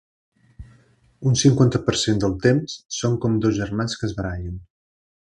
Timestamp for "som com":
3.01-3.37